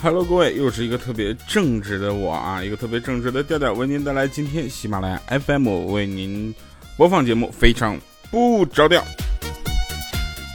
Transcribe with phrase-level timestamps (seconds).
[0.00, 6.54] Hello，各位，又是一个特别正直的我啊，一个特别正直的调调为您带来今天喜马拉雅 FM 为您
[6.96, 7.98] 播放节目，非常
[8.30, 9.02] 不着调。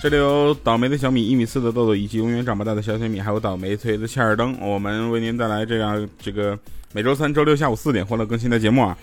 [0.01, 6.57] 这里有倒霉的小米一米四的豆豆，以及永远长不大的小小米，还有倒霉催的切尔登，我们为您带来这样这个
[6.93, 8.97] 每周三、周六下午四点欢乐更新的节目啊。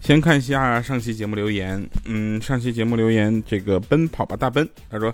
[0.00, 5.12] 先看一下上期节目留言，嗯，上期节目留言这个奔跑吧大奔，他说。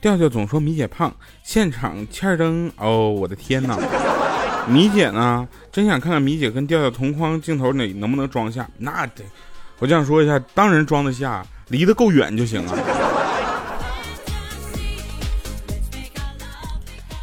[0.00, 3.76] 调调总说米姐胖，现场欠灯哦，我的天哪！
[4.68, 5.48] 米姐呢？
[5.72, 8.68] 真想看看米姐跟调调同框镜头里能不能装下？
[8.78, 9.24] 那得，
[9.78, 12.78] 我就想说一下，当然装得下，离得够远就行了。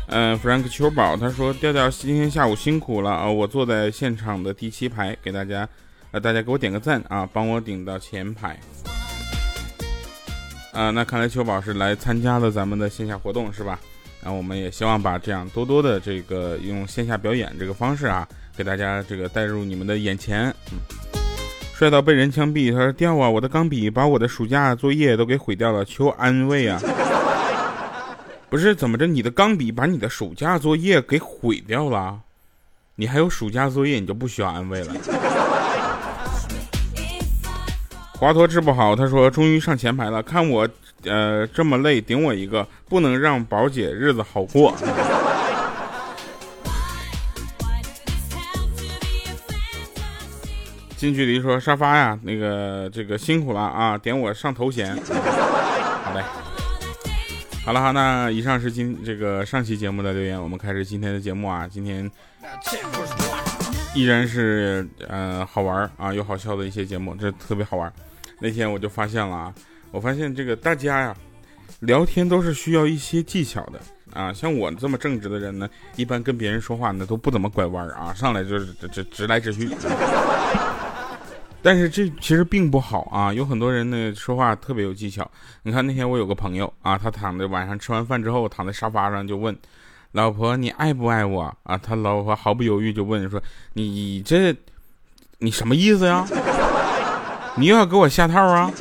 [0.07, 5.69] 嗯， Frank 秋宝他说调调今天下午辛苦了啊，我坐在现场的第七排，给大家，
[6.11, 8.59] 呃，大家给我点个赞啊，帮我顶到前排。
[10.75, 13.79] 啊，那看来秋宝是来参加了咱们的线下活动是吧？
[14.21, 20.53] 然后我们也希望把这样多多的这个用线下表演这个方式啊，给大家这个带入你们的眼前。
[20.71, 20.79] 嗯，
[21.73, 26.81] 帅到被人枪毙，他说掉啊，我的钢笔把我的暑假作业都给毁掉了，求安慰啊！
[28.49, 32.19] 不是怎么着，你的钢笔把你的暑假作业给毁掉了？
[32.95, 34.93] 你还有暑假作业，你就不需要安慰了。
[38.17, 40.67] 华佗治不好，他说终于上前排了，看我，
[41.03, 44.73] 呃，这么累，顶我一个，不能让宝姐日子好过。
[50.95, 54.95] 近距离说沙发呀，那个这个辛苦了啊，点我上头衔。
[54.95, 56.23] 好嘞，
[57.65, 62.09] 好了哈，那以上是今这个上期节目的留言，我们开始今天的节目啊，今天
[63.95, 67.91] 依然是呃好玩啊又好笑的一些节目，这特别好玩。
[68.39, 69.55] 那天我就发现了啊，
[69.89, 71.15] 我发现这个大家呀，
[71.79, 73.79] 聊天都是需要一些技巧的
[74.13, 74.33] 啊。
[74.33, 79.69] 像我这么正直的人呢，一般跟别人说话呢都不怎么拐弯啊，上来就是直直来直去。
[81.61, 85.29] 但是这其实并不好啊，有很多人呢说话特别有技巧。
[85.63, 89.57] 你看那天我有个朋友啊，他躺在晚上吃完饭之后躺在沙发上就问
[90.15, 91.77] 老婆你爱不爱我啊？
[91.77, 93.41] 他老婆毫不犹豫就问说
[93.73, 94.55] 你这
[95.39, 96.25] 你什么意思呀？
[97.57, 98.71] 你又要给我下套啊？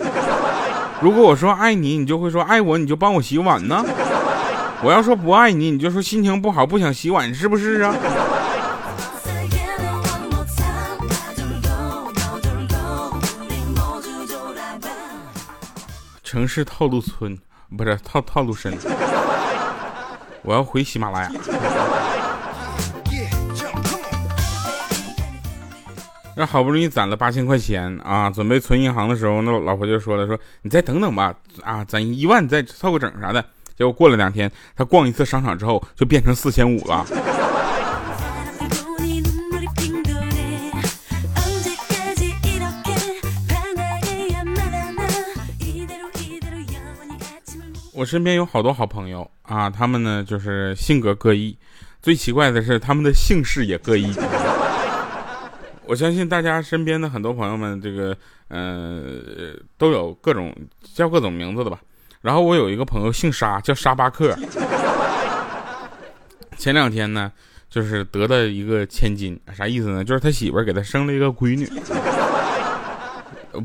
[1.01, 3.85] 如果我说爱你，你就会说爱我，你就帮我洗碗呢。
[4.81, 7.93] 我要说不爱你，你就说心情不好，不想洗碗，是不是啊？
[16.23, 17.37] 城市套路村
[17.77, 18.73] 不是套套路深，
[20.45, 21.31] 我要回喜马拉雅。
[26.37, 33.45] 那好不容易攒了八千块钱啊，准备存银行的时候，那老婆就说了：“说你再等等吧，啊，攒一万再凑个整啥的。”
[33.79, 37.07] 结果过了两天，他逛一次商场之后，就变成四千五了。
[47.95, 51.57] 我身边有好多好朋友啊，他们呢就是性格各异，
[52.03, 54.13] 最奇怪的是他们的姓氏也各异。
[55.87, 58.17] 我相信大家身边的很多朋友们，这个
[58.49, 60.53] 呃都有各种
[60.95, 61.79] 叫各种名字的吧。
[62.21, 64.37] 然后我有一个朋友姓沙，叫沙巴克。
[66.57, 67.31] 前两天呢，
[67.71, 70.03] 就是得了一个千金，啥意思呢？
[70.03, 71.71] 就是他媳妇给他生了一个闺女。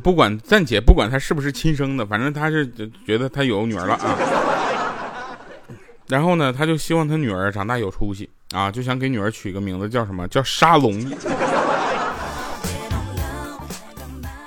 [0.01, 2.67] 不管暂且不管他是不是亲生的，反正他是
[3.05, 4.17] 觉得他有女儿了啊。
[6.07, 10.27] 然后呢，他就希望他女儿长大有出息啊，就想给女儿取个名字叫什么？
[10.27, 10.99] 叫沙龙。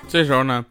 [0.08, 0.64] 这时候呢，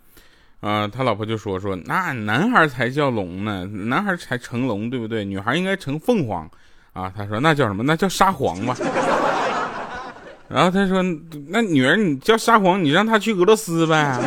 [0.59, 5.23] 呃，他老婆就说说，那男孩才叫龙呢，男孩才成龙，对不对？
[5.23, 6.49] 女孩应该成凤凰，
[6.93, 7.83] 啊，他说那叫什么？
[7.83, 8.75] 那叫沙皇吧。
[10.49, 11.01] 然后他说，
[11.47, 14.19] 那女儿你叫沙皇，你让她去俄罗斯呗。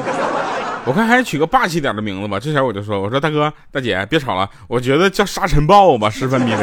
[0.87, 2.39] 我看还是取个霸气点的名字吧。
[2.39, 6.61] 这前我就说，我说大哥大姐别吵了，我觉得叫沙尘暴吧，十分迷人。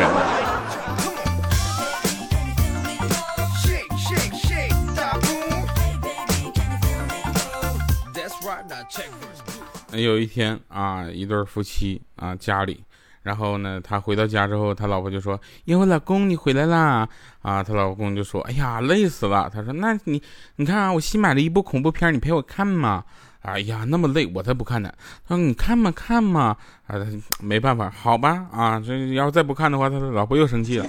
[9.93, 12.83] 有一天啊，一对夫妻啊家里，
[13.23, 17.07] 然后呢，他回到家之后，他老婆就说：“哟，老公你回来啦！”
[17.41, 20.21] 啊，他老公就说：“哎呀，累死了。”他说：“那你
[20.55, 23.03] 你看啊，我新买了一部恐怖片，你陪我看嘛？”
[23.41, 24.91] 哎呀，那么累，我才不看呢。
[25.27, 26.55] 他说：“你看嘛，看嘛。”
[26.87, 26.95] 啊，
[27.39, 30.85] 没办法，好吧啊，这要是再不看的话，他老婆又生气了。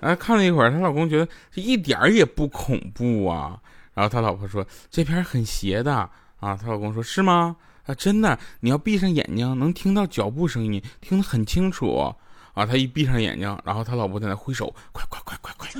[0.00, 3.58] 哎，看了一会儿，他老公觉得这一点也不恐怖啊。
[3.94, 6.08] 然后他老婆说：“这片很邪的。”
[6.40, 7.56] 啊，她老公说是吗？
[7.86, 12.14] 啊，真的，你要闭上眼睛，能听到脚步声音，听得很清楚。
[12.52, 15.70] 啊，他一闭上眼睛，然后他老婆在那挥手，快快快快快。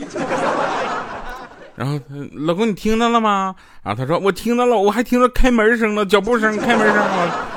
[1.76, 1.98] 然后
[2.32, 3.54] 老公你听到了吗？
[3.82, 7.50] 啊，他说我听到了，我还听到开门声了，脚步声，开门声啊。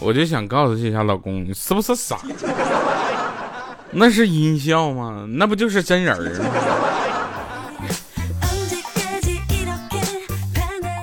[0.00, 2.18] 我就想告诉这下老公，你是不是傻？
[3.90, 5.26] 那是音效吗？
[5.28, 6.44] 那不就是真人吗？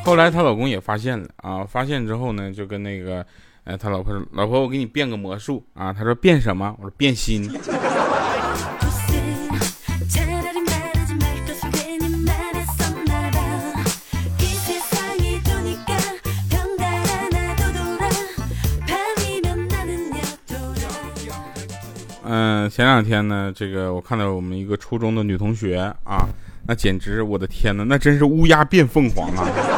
[0.05, 3.25] 后来她老公也发现了啊，发现之后呢，就跟那个，
[3.65, 7.51] 哎，他老婆说：“老婆，我给你变个魔术啊。”他说：“变什么？”我说：“变心。”
[22.27, 26.27] 嗯，前两天呢，这个我看到我们一个初中的女同学啊，
[26.67, 29.74] 那简直我的天呐，那真是乌鸦变凤凰啊！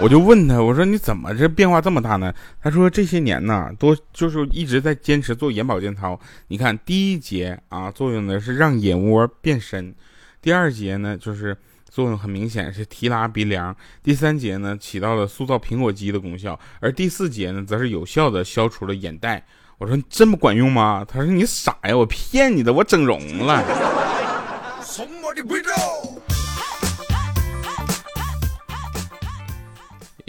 [0.00, 2.32] 我就问他，我说你怎么这变化这么大呢？
[2.62, 6.18] 他说这些年呢，都就是一直在坚持做眼保健操。
[6.46, 9.92] 你看第一节啊，作用呢是让眼窝变深；
[10.40, 11.56] 第二节呢，就是
[11.90, 19.44] 作用很明显是提拉鼻梁；第三节呢，起到了塑造苹果肌的功效；而第四节呢，则是有效的消除了眼袋。
[19.78, 21.04] 我说这么管用吗？
[21.06, 23.64] 他说你傻呀，我骗你的，我整容了。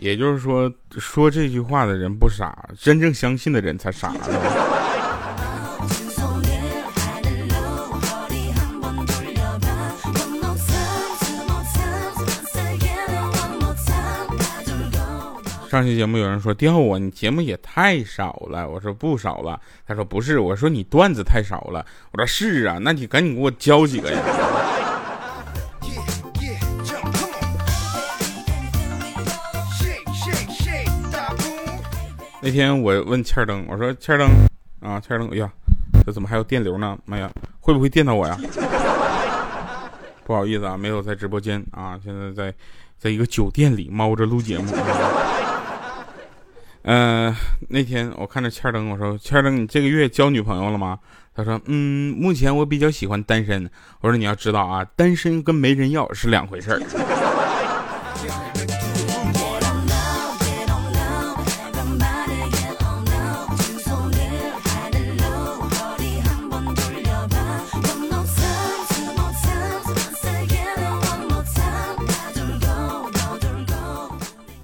[0.01, 4.13] 也就是说，说这句话的人不傻，真正相信的人才傻。
[15.69, 18.67] 上期节目有人说调我，你节目也太少了。
[18.67, 19.61] 我说不少了。
[19.85, 21.85] 他说不是，我说你段子太少了。
[22.11, 24.19] 我说是啊，那你赶紧给我教几个呀。
[32.41, 34.29] 那天我问欠灯，我说欠灯
[34.79, 35.51] 啊，欠灯，哎呀，
[36.05, 36.97] 这怎么还有电流呢？
[37.05, 38.37] 妈呀，会不会电到我呀？
[40.23, 42.53] 不好意思啊，没有在直播间啊，现在在
[42.97, 44.71] 在一个酒店里猫着录节目。
[46.83, 47.35] 嗯，
[47.67, 50.97] 那天我看着欠灯，我说欠灯，你这个月交女朋友了吗？
[51.35, 53.69] 他说，嗯，目前我比较喜欢单身。
[53.99, 56.79] 我说你要知道啊，单身跟没人要是两回事儿。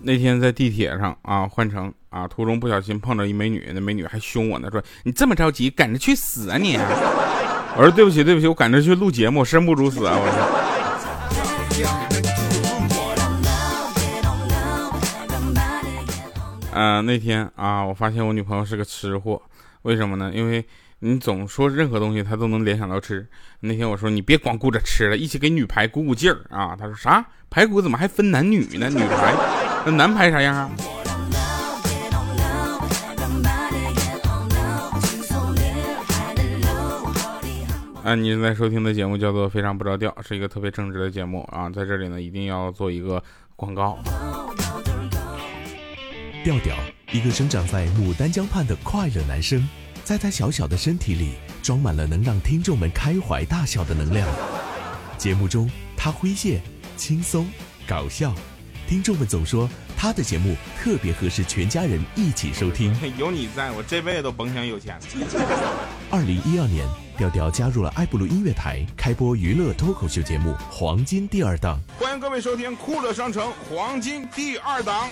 [0.08, 6.78] 那天在地铁上啊，换乘啊，途中不小心碰着一美女，那美女还凶我呢，说你这么着急，赶着去死啊你！
[7.76, 10.14] 我说对不起对不起，我赶着去录节目，生不如死啊！
[10.16, 10.30] 我
[16.72, 16.80] 说。
[16.80, 19.42] 啊，那天啊，我发现我女朋友是个吃货，
[19.82, 20.32] 为什么呢？
[20.36, 20.64] 因为
[21.00, 23.28] 你总说任何东西，她都能联想到吃。
[23.62, 26.76] 那天我说你别光顾着吃了，一起给女排鼓鼓劲儿啊！
[26.80, 27.26] 她说啥？
[27.50, 28.88] 排骨怎么还分男女呢？
[28.88, 29.75] 女排。
[29.86, 30.72] 那男排啥样啊？
[38.04, 41.70] 啊，你正在收听的节目叫做《非常不着调》，是一个特别正直的节目啊！
[41.70, 43.22] 在这里呢，一定要做一个
[43.56, 44.00] 广告。
[46.44, 46.76] 调调，
[47.12, 49.68] 一个生长在牡丹江畔的快乐男生，
[50.04, 54.28] 在他小小的身体里装满了能让听众们开怀大笑的能量。
[55.18, 56.60] 节目中，他诙谐、
[56.98, 57.48] 轻松、
[57.88, 58.34] 搞笑。
[58.88, 62.96] 听众们总说他的节目特别合适全家人一起收听。
[63.18, 65.00] 有你在我这辈子都甭想有钱。
[66.12, 66.88] 二零一二年，
[67.18, 71.80] 调调加入了爱布鲁音乐台，开播娱乐脱口秀节目《黄金第二档》。
[72.04, 75.10] 欢迎各位收听酷乐商城《黄金第二档》。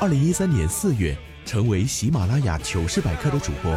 [0.00, 3.72] 二零一三年四月，成为喜马拉雅糗事百科的主播。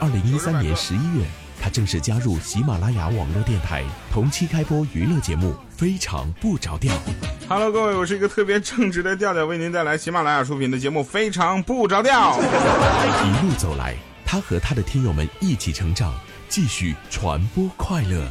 [0.00, 1.24] 二零一三年十一月。
[1.68, 6.94] 他正式加入喜马拉雅网络电台，同期开播娱乐节目《非常不着调》。
[7.46, 12.40] Hello，各位，我是一个特别正直的调调，为您带来喜马拉雅出品的节目《非常不着调》。
[12.40, 13.94] 一路走来，
[14.24, 16.14] 他和他的听友们一起成长，
[16.48, 18.26] 继续传播快乐。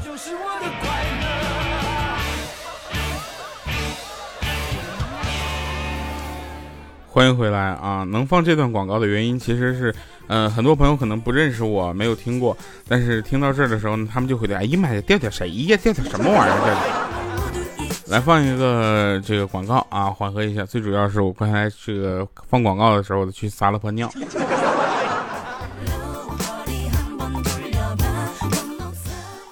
[7.17, 8.03] 欢迎回来啊！
[8.03, 9.91] 能放这段广告的原因其实是。
[10.27, 12.55] 嗯，很多朋友可能不认识我，没有听过，
[12.87, 15.75] 但是听到这儿的时候呢，他们就会对，哎呀妈呀，调调谁呀？
[15.77, 18.03] 调调什么玩意儿？
[18.05, 20.63] 来放一个这个广告啊，缓和一下。
[20.63, 24.07] 最主要是我刚才这个放广告的时候，我去撒了泡尿。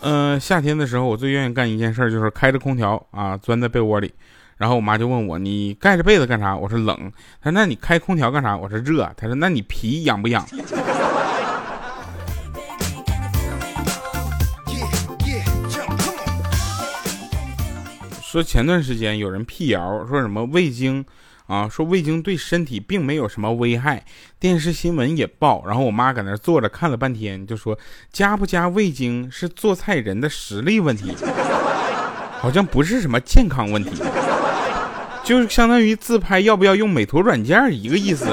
[0.02, 4.14] 嗯，夏天的时候，我最愿意干一件事就是开着空调啊，钻在被窝里，
[4.58, 10.46] 然后我妈就问我：“你盖着被子干啥？”我说：“冷。”她说：“那你开空调干啥？”我说：“热。”她说：“那你皮痒不痒？”
[18.22, 21.06] 说前段时间有人辟谣，说什么味精
[21.48, 24.04] 啊，说味精对身体并没有什么危害，
[24.40, 25.66] 电视新闻也报。
[25.66, 27.80] 然后我妈搁那坐着看了半天，就说
[28.12, 31.16] 加不加味精是做菜人的实力问题，
[32.40, 34.04] 好像不是什么健康问题，
[35.26, 38.28] 就是相当于自拍要不要用美图软件一个意思。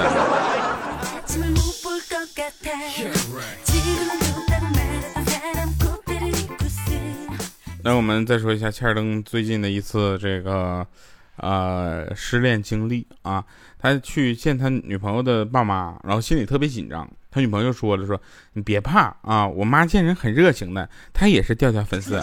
[7.82, 10.86] 那我们再说一下欠儿登最近的一次这个，
[11.36, 13.42] 呃，失恋经历啊。
[13.78, 17.10] 他去见他女朋友的爸妈，然后心里特别紧张。
[17.30, 18.20] 他女朋友说了说
[18.52, 22.22] ：“你别怕啊，我妈见人很热情的，她也是调调粉丝。”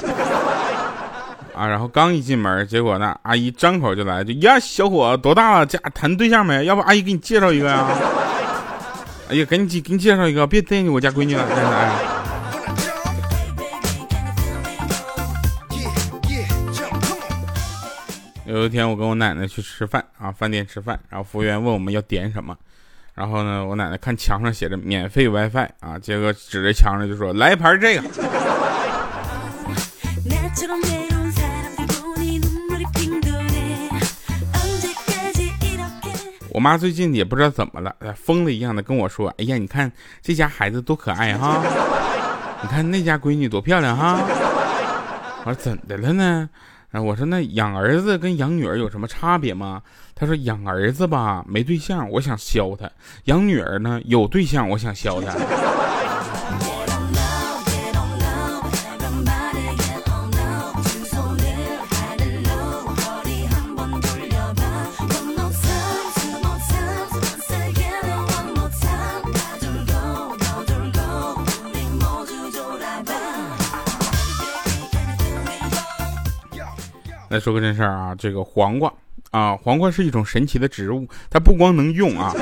[1.59, 5.65] 啊，然后刚一进门，结果呢，阿姨张口就来就呀，小伙多大了？
[5.65, 6.63] 家谈对象没？
[6.63, 7.85] 要不阿姨给你介绍一个呀？
[9.29, 11.91] 哎呀，赶紧给你介绍一个，别惦记我家闺女了，真的哎。
[18.45, 22.55] 有一天，我跟我奶奶去吃饭啊，饭店吃饭，然后服务员问我们要点什么，
[23.13, 28.03] 然后呢，我奶奶看墙上写着免费 WiFi 啊，结果指着墙上就说来一盘这个。
[36.51, 39.91] 我妈最近也不知道怎么了，疯了一样的跟我说：“哎呀，你看
[40.21, 41.61] 这家孩子多可爱哈，
[42.61, 44.19] 你看那家闺女多漂亮哈。”
[45.45, 46.49] 我说怎的了呢？
[46.91, 49.81] 啊，我说那养儿子跟养女儿有什么差别吗？
[50.15, 52.87] 她说养儿子吧没对象，我想削他；
[53.25, 55.33] 养女儿呢有对象，我想削他。
[77.29, 78.91] 来说个真事儿啊，这个黄瓜
[79.31, 82.33] 啊，黄瓜是一种神奇的植物，它不光能用啊，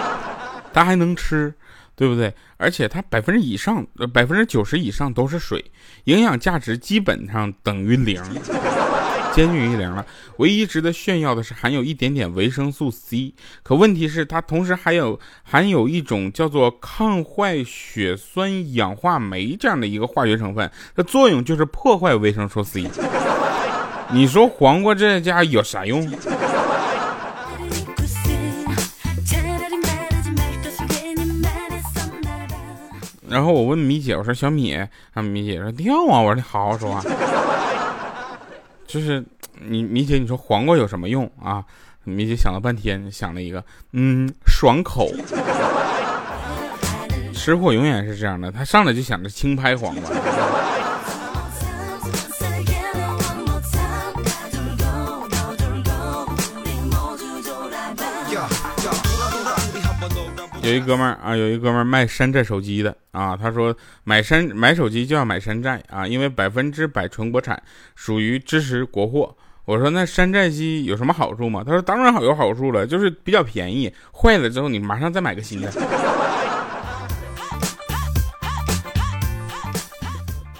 [0.72, 1.54] 它还能吃，
[1.94, 2.34] 对不对？
[2.56, 5.62] 而且它百分之以上，百分之九十以上都是水，
[6.04, 8.22] 营养价值基本上等于零，
[9.34, 10.06] 接近于零了。
[10.38, 22.88] 唯一值得炫耀的是含有一点点维生素 C，可问题是它同时还有含有一种叫做抗坏血酸氧化酶这样的一个化学成分，它作用就是破坏维生素 C。
[24.14, 26.08] 你说黄瓜这家有啥用？
[33.28, 34.72] 然后我问米姐，我说小米，
[35.14, 37.02] 啊米姐说掉啊，我说你好好说话。
[38.86, 39.24] 就是
[39.60, 41.64] 你米姐，你说黄瓜有什么用啊？
[42.04, 45.10] 米姐想了半天，想了一个，嗯，爽口。
[47.32, 50.10] 吃货永远是这样的，他上来就想着轻拍黄瓜。
[60.64, 67.62] 有一哥们儿啊，有一哥们儿卖山寨手机的啊，他说买山买手机就要买山寨啊，因为百分之百纯国产，
[67.94, 69.36] 属于支持国货。
[69.66, 71.62] 我说那山寨机有什么好处吗？
[71.62, 75.70] 他说当然好有好处了，就是比较便宜，坏了之后你马上再买个新的。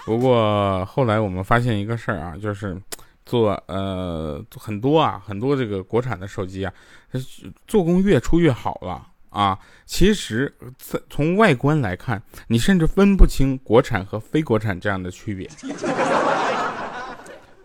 [0.04, 2.76] 不过后来我们发现一个事儿啊，就是
[3.24, 6.70] 做呃很多啊很多这个国产的手机啊，
[7.66, 9.06] 做工越出越好了。
[9.34, 10.54] 啊，其实
[11.10, 15.50] 从外观来看，你甚至分不清国产和非国产这样的区别。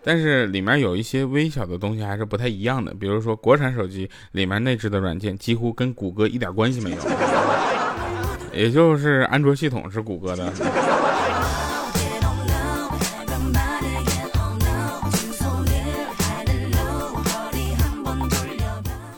[0.01, 6.97] 但是里面有一些微小的东西还是不太一样的，比如说国产手机里面内置的软件几乎跟谷歌一点关系没有，
[8.51, 10.51] 也就是安卓系统是谷歌的。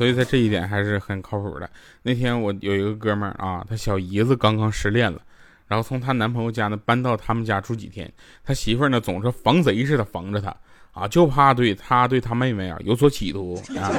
[0.02, 1.70] 所以在这一点还是很靠谱的。
[2.02, 5.22] 那天我有一个哥们儿啊，他小姨子刚刚失恋了，
[5.68, 8.12] 然后从她男朋友家呢搬到他们家住几天。
[8.44, 10.50] 他媳妇儿呢总是防贼似的防着他
[10.94, 13.94] 啊，就怕对他对他妹妹啊有所企图啊。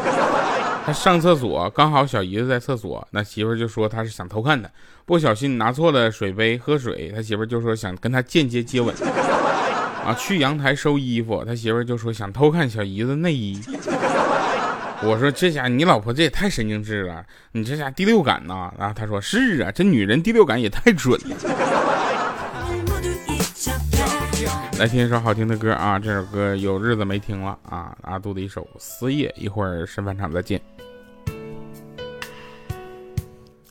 [0.84, 4.68] 他上厕所刚好小姨子在厕所，那媳妇儿就说他是想偷看他，
[5.06, 8.92] 不小心拿错了水杯喝水，他媳妇儿就说想跟他间接接吻
[10.04, 10.12] 啊。
[10.18, 13.62] 去阳台收衣服，他媳妇儿就说想偷看小姨子内衣。
[15.04, 18.72] 我说这家你老婆这也太神经质了，你这家第六感呐？
[18.78, 21.36] 然后他说是啊，这女人第六感也太准了。
[24.78, 25.98] 来听一首好听的歌啊！
[25.98, 27.96] 这首歌有日子没听了啊！
[28.02, 30.60] 阿杜的一首《思夜》，一会儿神返场再见。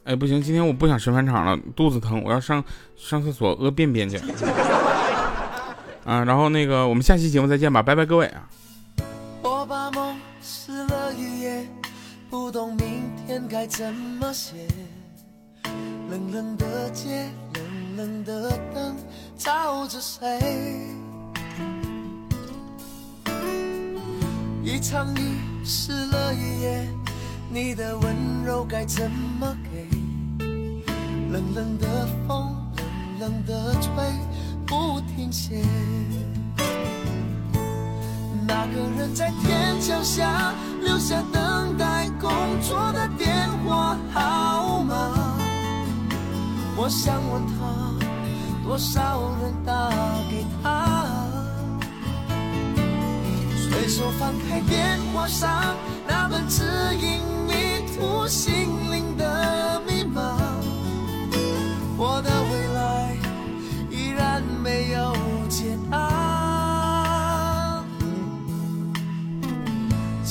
[0.03, 2.63] 哎，不行，今天我不想神返场了，肚子疼，我要上
[2.95, 4.17] 上厕所屙便便去。
[6.05, 8.47] 啊，然后那个，我们下期节目再见吧，拜拜各位啊！
[9.41, 11.67] 我把梦湿了一夜，
[12.27, 14.67] 不懂明天该怎么写。
[16.09, 18.95] 冷冷的街，冷冷的灯，
[19.37, 20.89] 照着谁？
[24.63, 26.87] 一场雨湿了一夜，
[27.49, 29.87] 你的温柔该怎么给？
[31.29, 32.55] 冷冷的风，
[33.19, 33.91] 冷冷的吹，
[34.65, 35.63] 不停歇。
[38.53, 42.29] 那个人在天桥下留下等待工
[42.61, 44.93] 作的电话号码，
[46.75, 47.95] 我想问他，
[48.67, 49.89] 多少人打
[50.29, 51.07] 给他？
[53.55, 55.73] 随手翻开电话上
[56.05, 56.65] 那本指
[56.99, 59.10] 引迷途心灵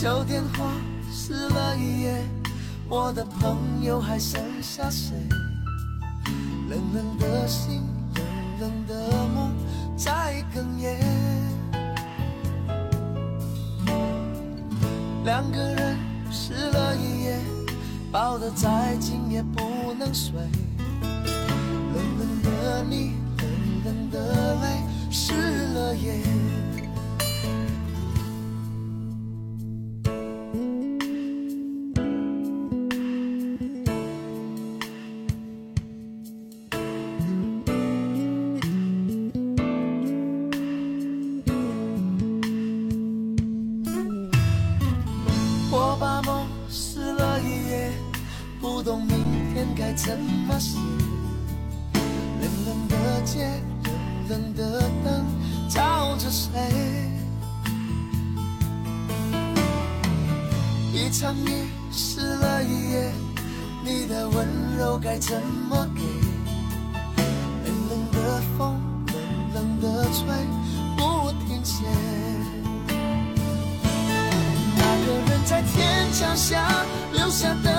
[0.00, 0.73] 旧电话
[1.12, 2.25] 撕了一页，
[2.88, 5.14] 我的朋友还剩下谁？
[6.71, 7.83] 冷冷的心，
[8.14, 8.25] 冷
[8.61, 9.52] 冷的梦
[9.99, 10.99] 在哽咽。
[15.23, 15.99] 两个人
[16.30, 17.38] 湿了一夜，
[18.11, 20.33] 抱得再紧也不能睡。
[21.02, 25.35] 冷冷的你，冷冷的泪，湿
[25.75, 26.23] 了夜。
[49.76, 50.78] 该怎么写。
[51.94, 53.48] 冷冷的街，
[53.85, 53.90] 冷
[54.28, 55.24] 冷的灯，
[55.68, 56.50] 照着谁？
[60.92, 63.12] 一场雨湿了一夜，
[63.85, 64.46] 你的温
[64.78, 66.02] 柔该怎么给？
[67.64, 69.16] 冷冷的风，冷
[69.54, 70.20] 冷的吹，
[70.96, 71.85] 不停歇。
[74.76, 77.72] 那个人在天桥下留下等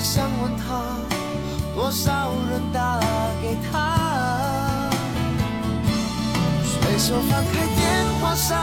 [0.00, 0.96] 我想问他，
[1.74, 2.98] 多少人打
[3.42, 4.88] 给他？
[6.64, 8.56] 随手翻开电话上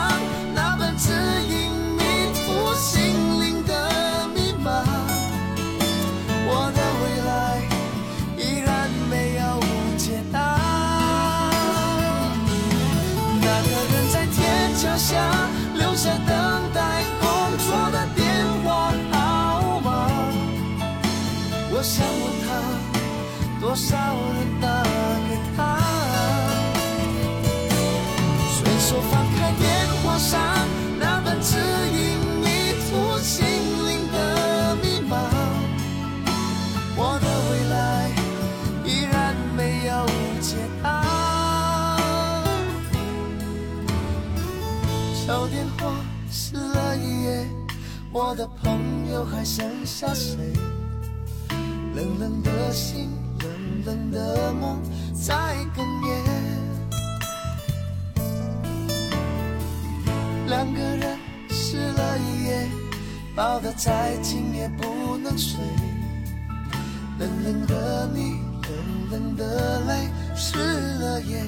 [23.78, 24.84] 少人打
[25.30, 25.78] 给他？
[28.50, 30.42] 随手翻开电话上
[31.00, 31.56] 那本指
[31.94, 32.48] 引迷
[32.90, 33.46] 途心
[33.88, 35.16] 灵的密码，
[36.96, 38.10] 我的未来
[38.84, 39.92] 依然没有
[40.42, 41.06] 解答。
[45.28, 45.94] 旧电话
[46.32, 47.48] 撕了一页，
[48.12, 50.36] 我的朋友还剩下谁？
[51.94, 53.10] 冷冷的心，
[53.86, 54.82] 冷冷的梦
[55.14, 55.34] 在
[55.76, 56.10] 哽咽。
[60.48, 61.18] 两个人
[61.50, 62.68] 湿了一夜，
[63.36, 65.60] 抱得再紧也不能睡。
[67.20, 70.58] 冷冷的你，冷冷的泪，湿
[71.00, 71.46] 了夜。